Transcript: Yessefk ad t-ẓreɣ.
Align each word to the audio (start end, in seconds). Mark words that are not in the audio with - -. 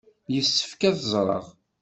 Yessefk 0.33 0.81
ad 0.89 0.95
t-ẓreɣ. 0.97 1.45